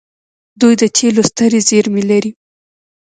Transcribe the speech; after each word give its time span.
دوی 0.61 0.73
د 0.81 0.83
تیلو 0.95 1.23
سترې 1.29 1.59
زیرمې 1.69 2.03
لري. 2.09 2.31